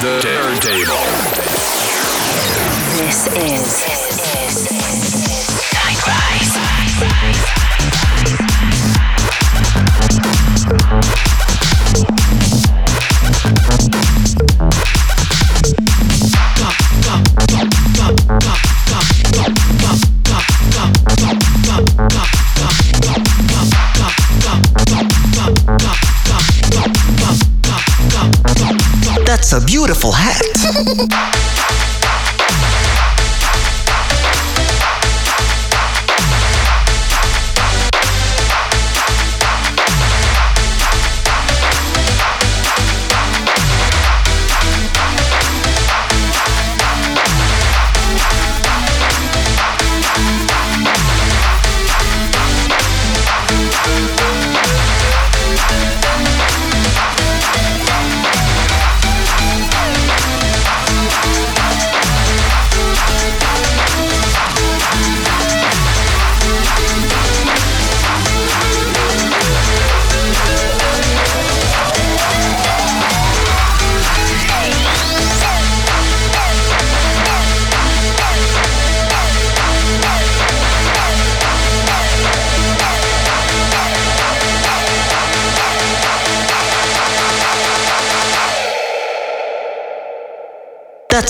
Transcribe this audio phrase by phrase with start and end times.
[0.00, 0.96] the turntable.
[2.96, 3.99] This is
[29.50, 31.40] That's a beautiful hat.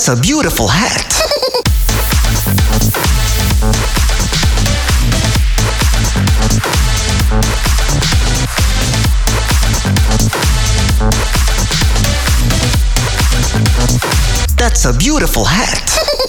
[0.03, 1.13] That's a beautiful hat.
[14.57, 16.17] That's a beautiful hat.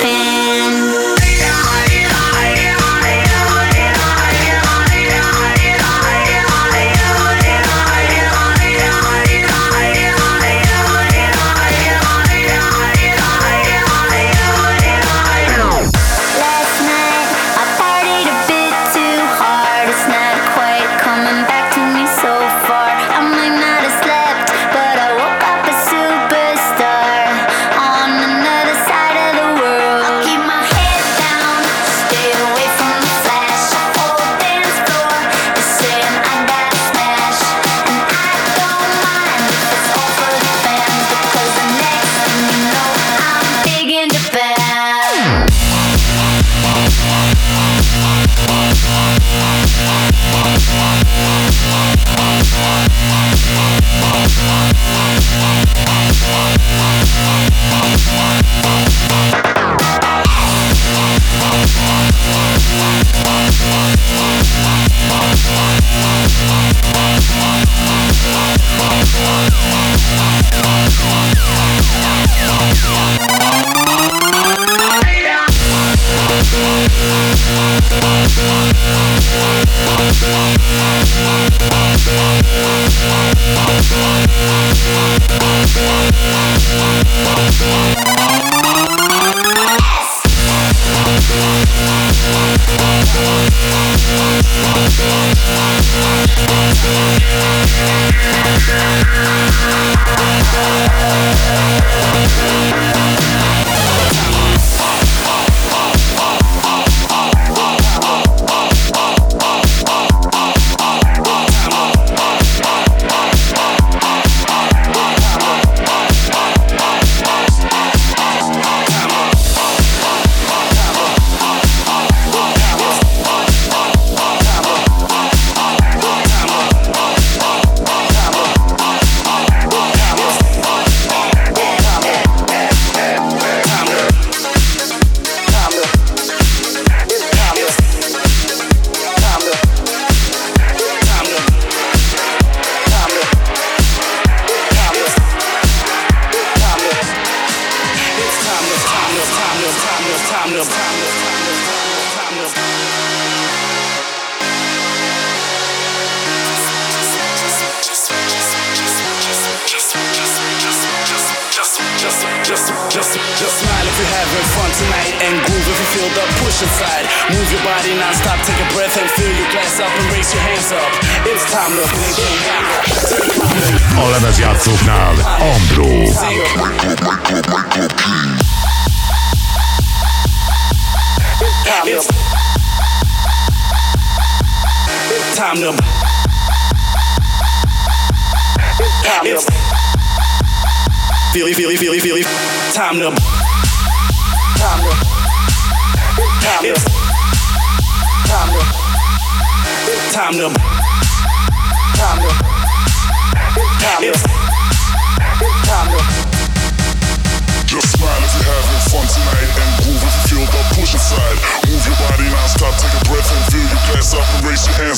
[0.00, 0.47] Last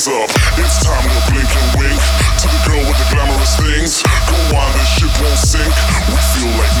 [0.01, 0.29] hands up.
[0.57, 2.01] It's time to blink and wink
[2.39, 4.01] to the girl with the glamorous things.
[4.29, 5.73] Go on, this ship won't sink.
[6.09, 6.80] We feel like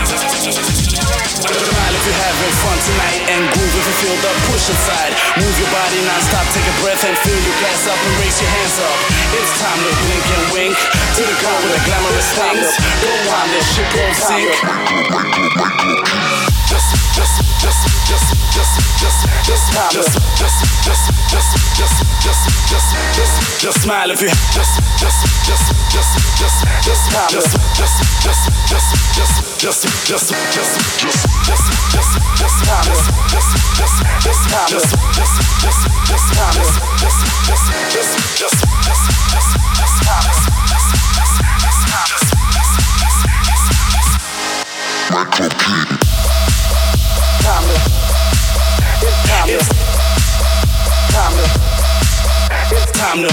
[0.00, 5.12] Smile if you're having fun tonight and groove if you feel the push inside.
[5.36, 8.48] Move your body non-stop, take a breath and fill your glass up and raise your
[8.48, 8.96] hands up.
[9.36, 10.74] It's time to blink and wink
[11.20, 12.64] to the girl with the glamorous things.
[13.04, 14.48] Go on, this shit gon' sink.
[16.70, 18.24] Just, just, just, just,
[18.56, 19.90] just, just, just smile.
[19.92, 24.32] Just, just, just, just, just, just, just, just, just smile if you.
[24.48, 27.28] Just, just, just, just, just, just, just smile.
[27.28, 33.00] Just, just, just, just, just, just just just just just just just just just Thomas
[33.28, 39.52] just just just Thomas just just just just Thomas just just just just just just
[39.76, 40.40] just Thomas
[45.12, 45.98] Michael Keaton
[47.44, 47.84] Thomas
[49.02, 49.60] It's time to
[51.12, 51.52] Thomas
[52.72, 53.32] It's time to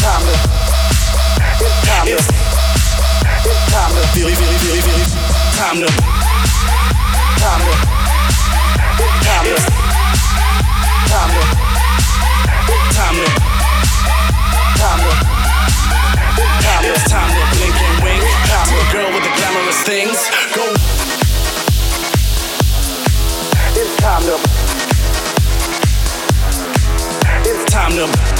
[0.00, 0.59] Thomas
[4.20, 4.36] Time to,
[5.56, 7.72] time to,
[8.60, 9.54] time to,
[11.08, 11.40] time to,
[12.92, 13.24] time to,
[14.76, 15.12] time to.
[16.60, 17.40] Time it's time to.
[18.50, 18.68] Time
[19.48, 19.96] to.
[20.54, 20.64] Go.
[23.96, 24.36] Time to.
[27.70, 28.39] Time to.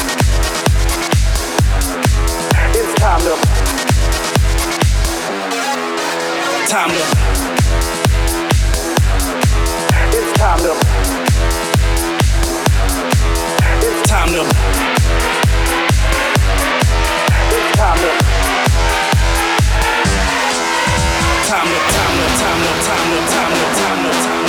[6.71, 6.95] It's time to.
[10.17, 10.71] It's time to.
[13.83, 14.43] It's time to.
[17.51, 18.11] It's time to.
[21.49, 21.79] Time to.
[21.91, 22.29] Time to.
[22.39, 22.71] Time to.
[22.87, 23.19] Time to.
[23.27, 23.75] Time to.
[23.75, 24.40] Time to.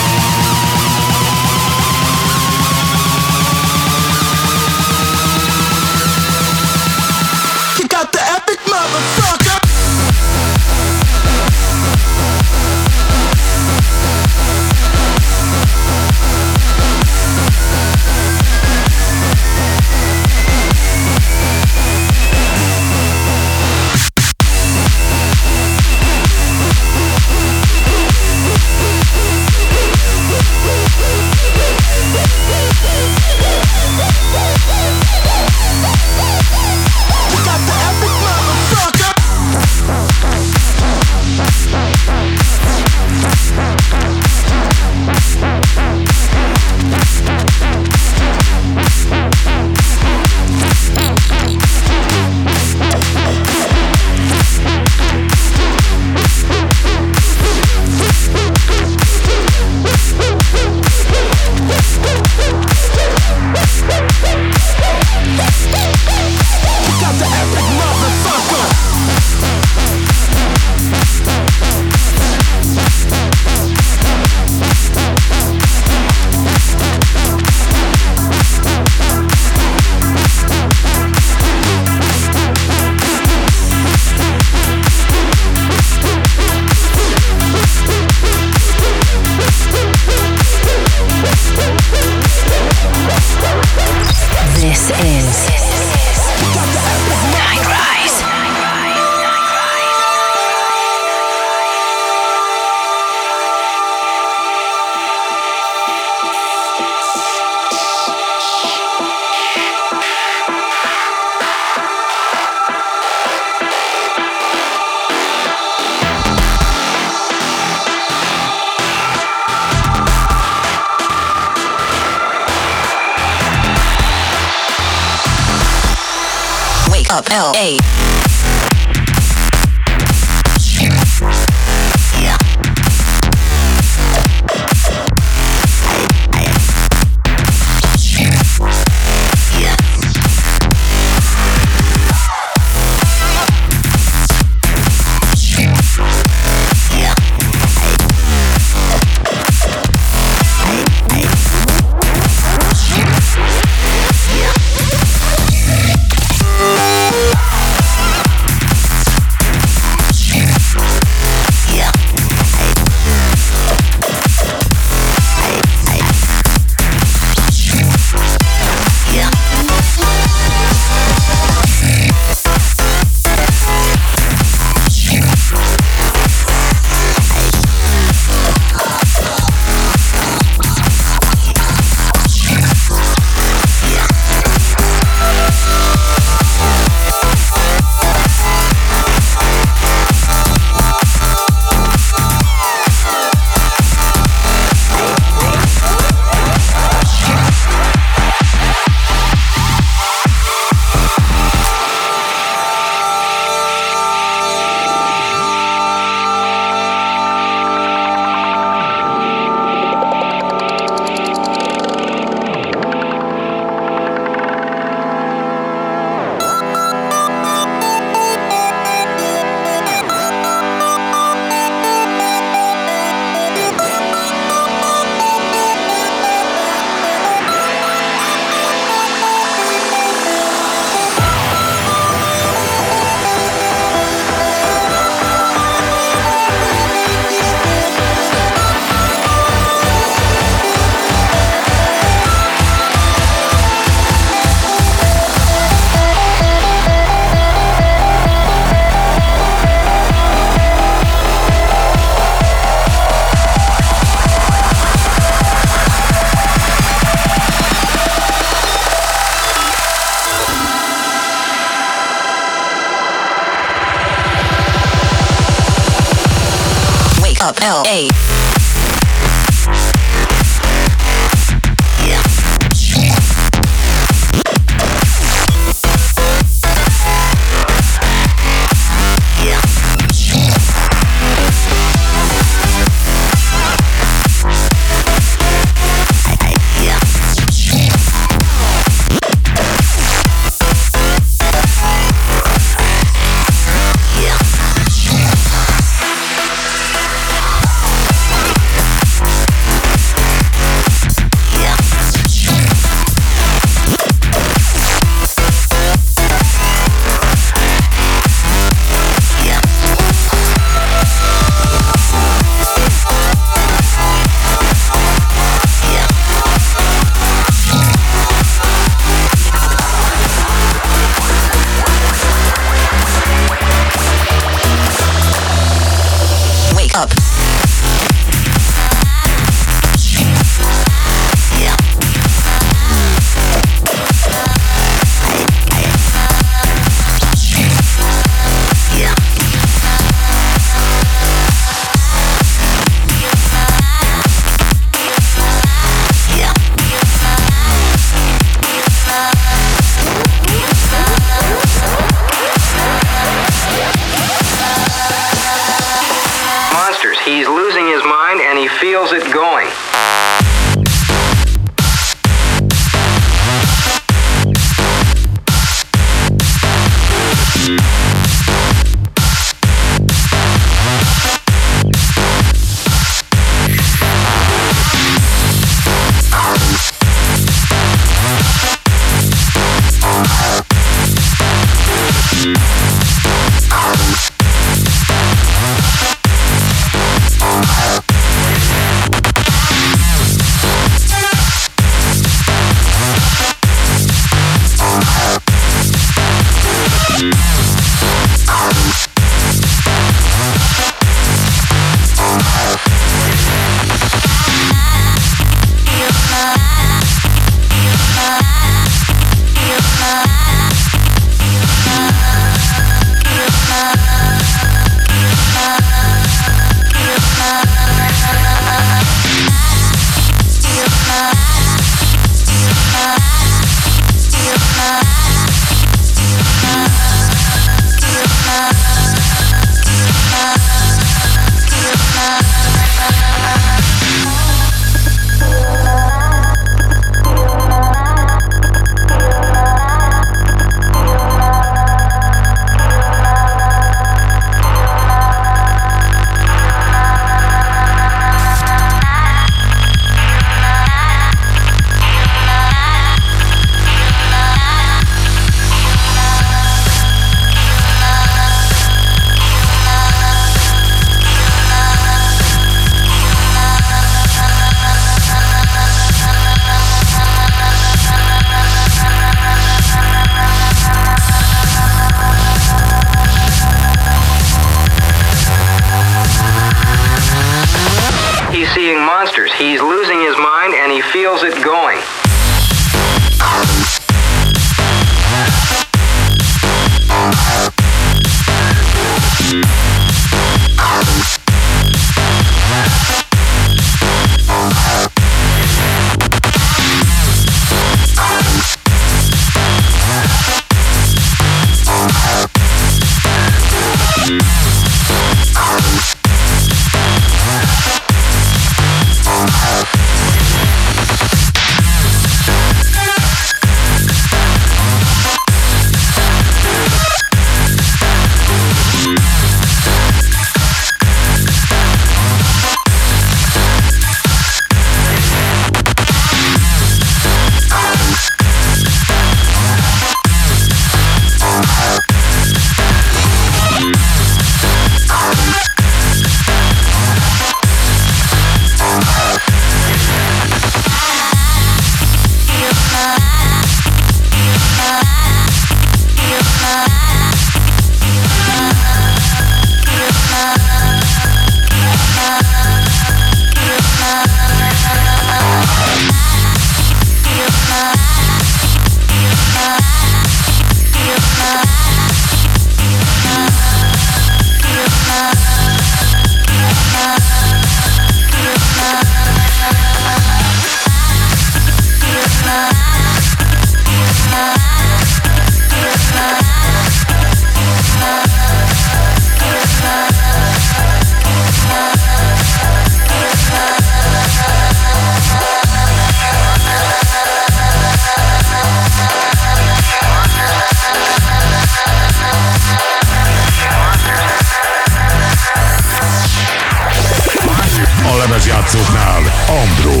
[598.64, 599.22] Játszóknál
[599.60, 600.00] Andró.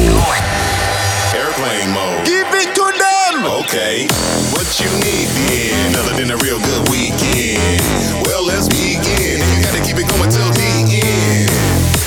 [1.32, 2.22] Airplane mode.
[2.24, 3.44] Give it to them!
[3.60, 4.06] Okay,
[4.54, 7.84] what you need then, other than a real good weekend?
[8.24, 9.36] Well, let's begin.
[9.52, 11.50] You gotta keep it going till the end.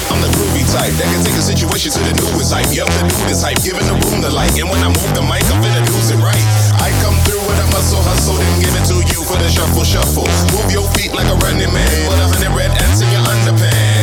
[0.09, 2.73] I'm the groovy type that can take a situation to the newest hype.
[2.73, 4.57] Yup, the newest hype, giving the room the light.
[4.57, 6.45] And when I move the mic, I'm finna lose it right.
[6.81, 9.85] I come through with a muscle hustle, then give it to you for the shuffle
[9.85, 10.27] shuffle.
[10.57, 13.96] Move your feet like a running man with a hundred red ants in your underpants.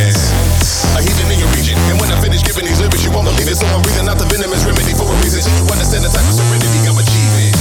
[3.15, 3.57] Won't believe it.
[3.57, 6.27] So I'm breathing out the venomous remedy for a reason, so you understand the type
[6.27, 7.55] of serenity I'm achieving.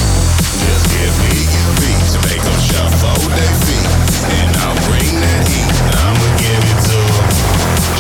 [0.66, 3.88] Just give me a beat to make them shuffle their feet,
[4.34, 5.70] and I'll bring that heat.
[6.02, 7.30] I'ma give it to 'em.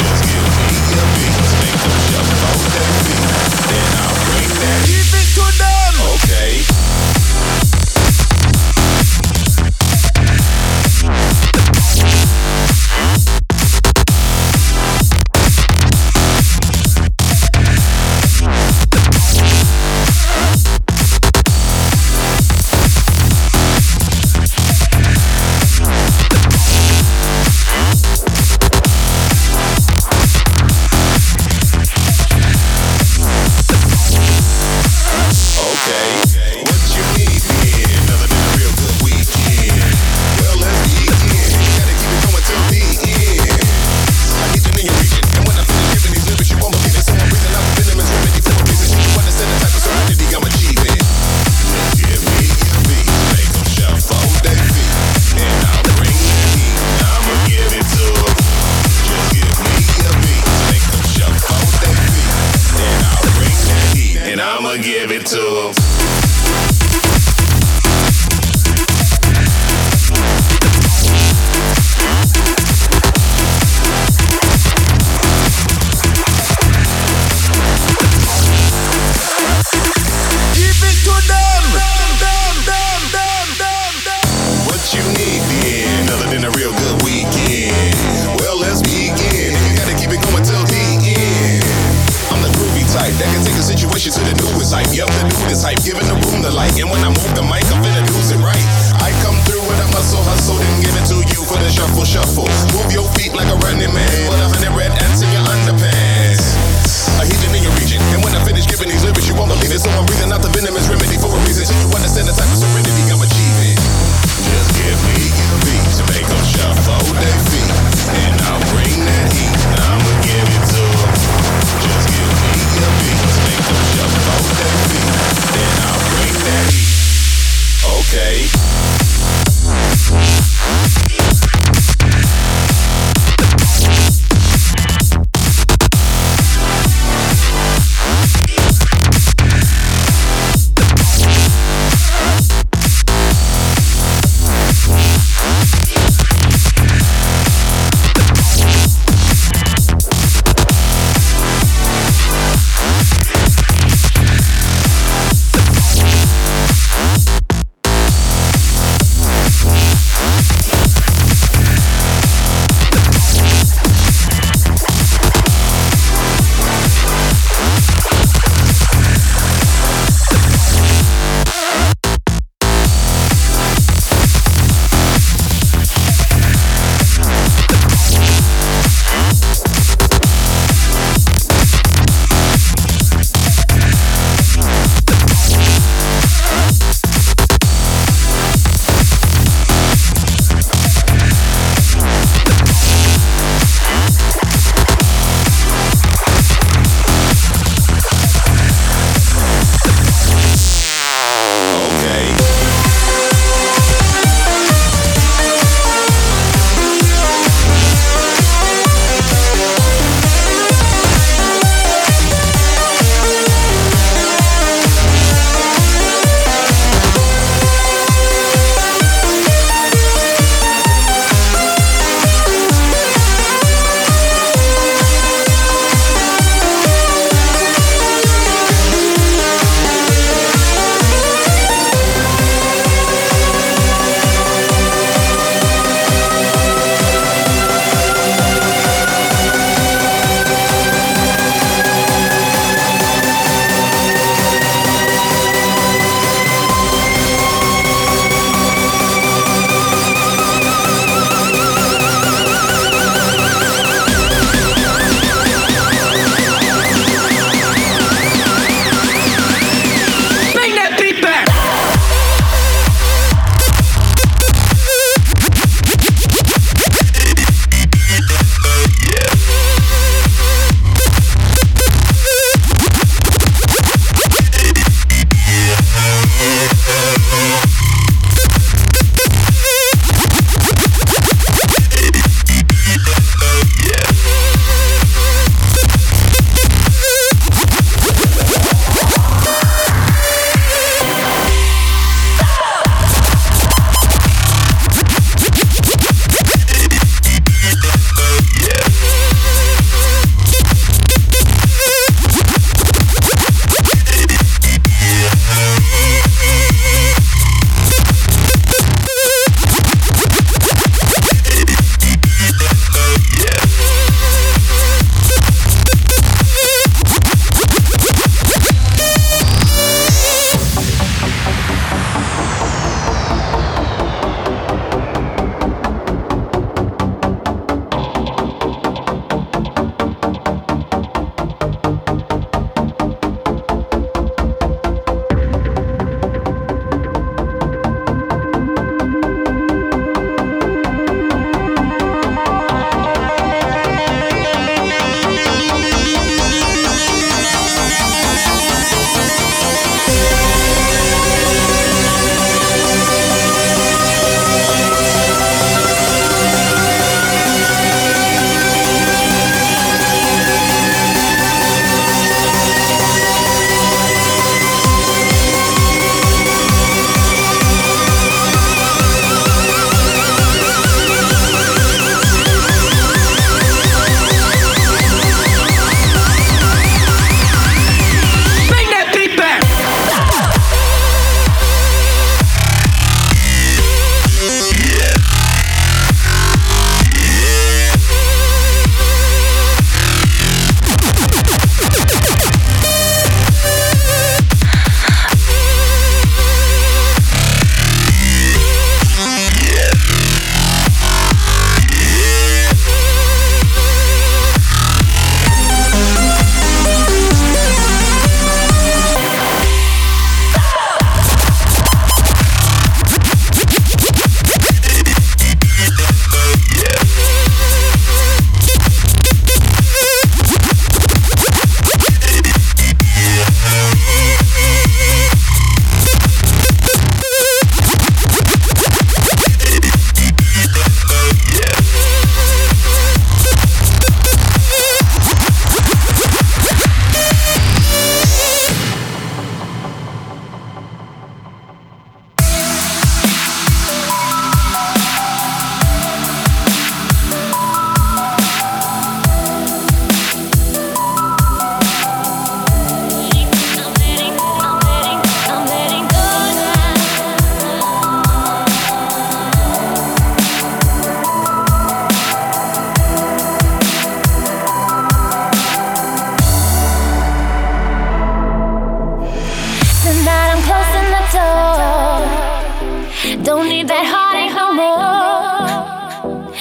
[0.01, 3.25] Just give me a beat to make them shuffle their feet,
[3.69, 5.02] then I'll bring that heat.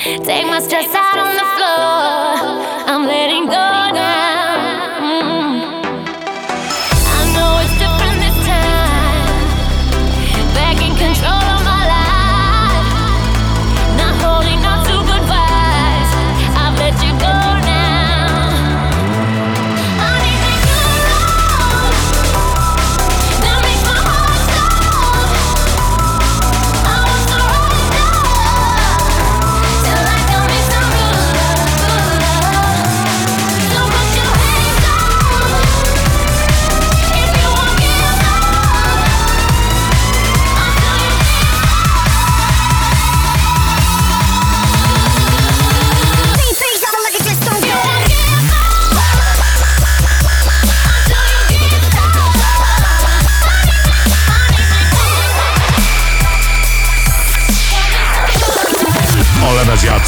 [0.04, 2.41] Take my stress out on the floor.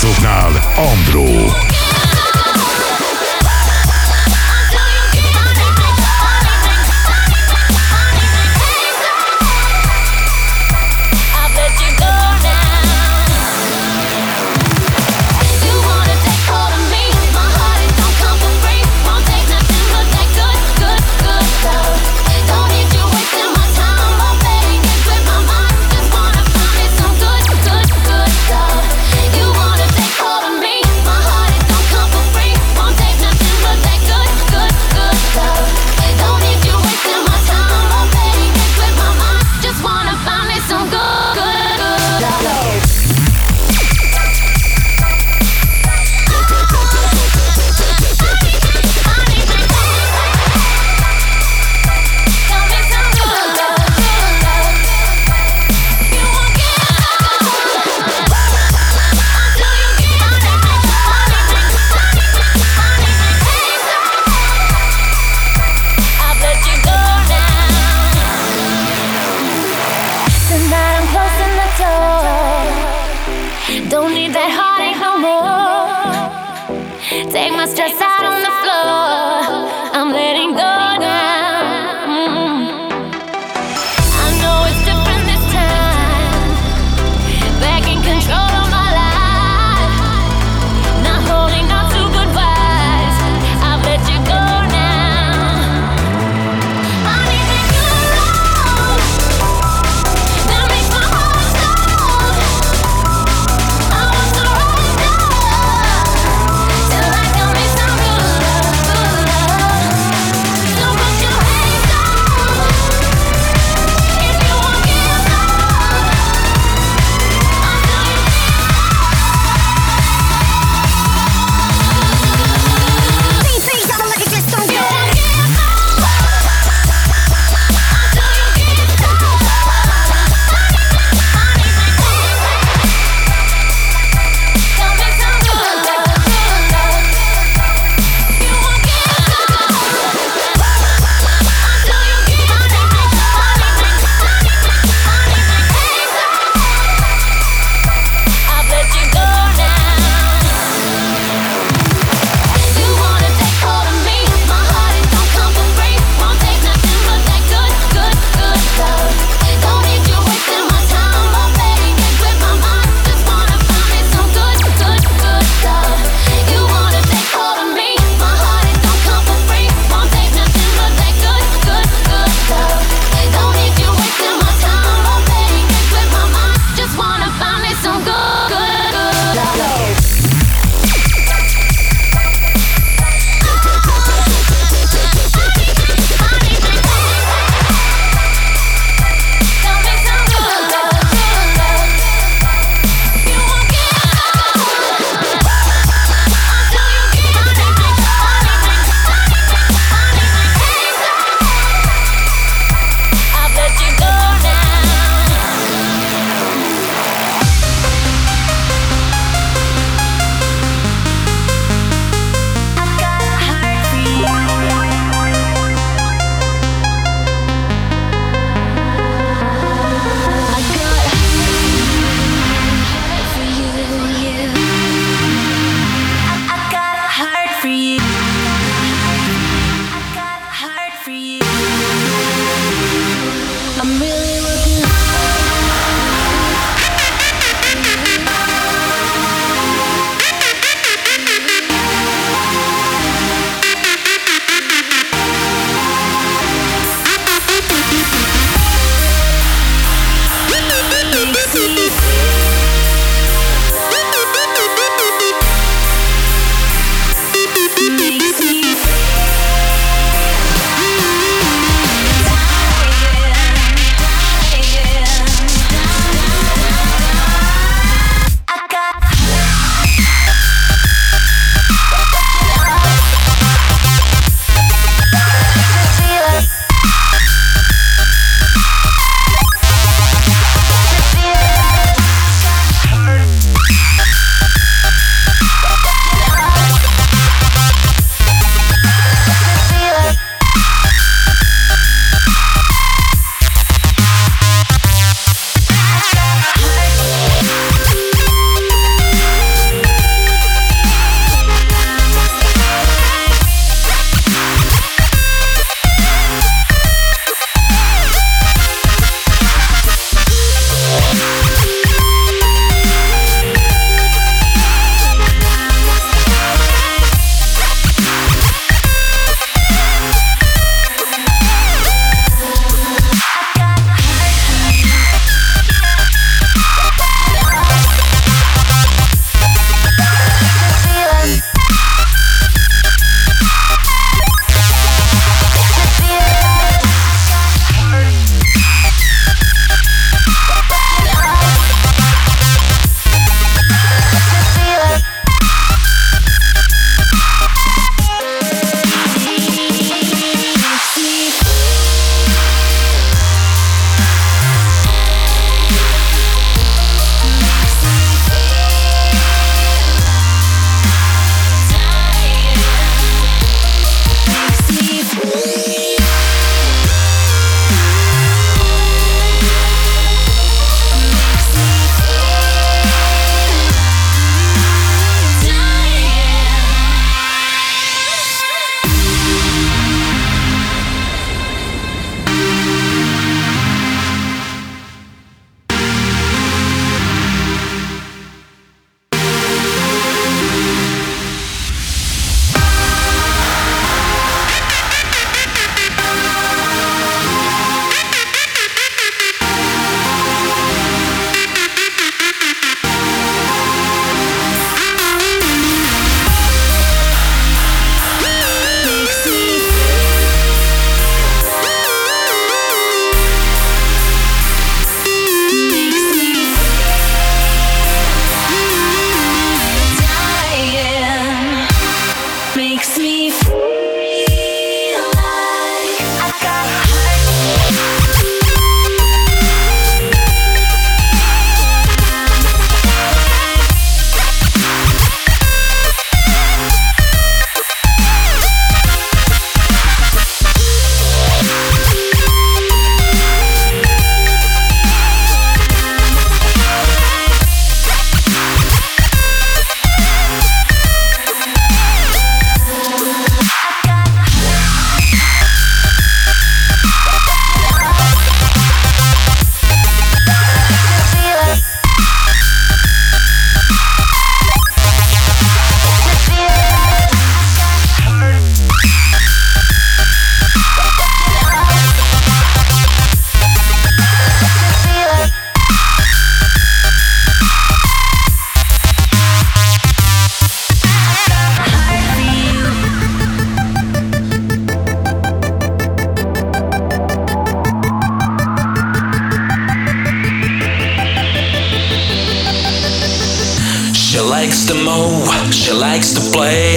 [0.04, 1.63] játszóknál Andró.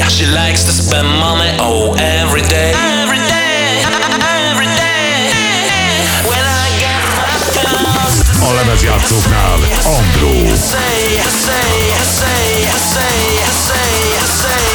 [0.09, 2.73] She likes to spend money, oh, every day.
[2.73, 6.01] Every day, every day.
[6.25, 10.55] When I get my A lemezjátszóknál Andró.
[10.55, 11.69] Say, say,
[12.03, 13.15] say, say,
[13.51, 13.87] say,
[14.41, 14.65] say.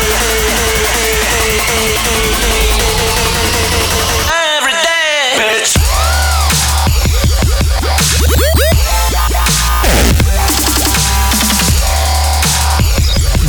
[4.56, 5.72] Every day, bitch.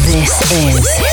[0.06, 1.13] This is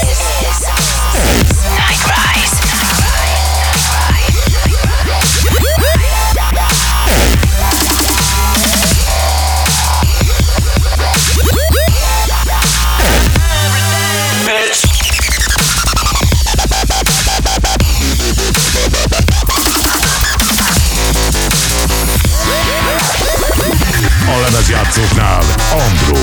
[24.91, 26.19] Andró.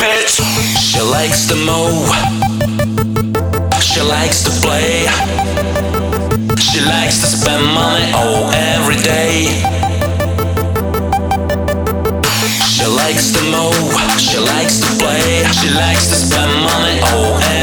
[0.00, 0.42] Bitch,
[0.80, 2.10] she likes to move.
[3.80, 5.06] She likes to play.
[6.58, 9.83] She likes to spend money all every day.
[15.64, 17.53] She likes to spend money, oh